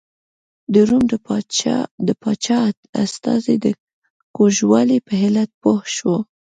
د 0.73 0.75
روم 0.89 1.03
د 2.07 2.09
پاچا 2.21 2.61
استازی 3.03 3.55
د 3.65 3.67
کوږوالي 4.35 4.97
په 5.07 5.13
علت 5.23 5.49
پوه 5.61 5.81
شو. 5.95 6.15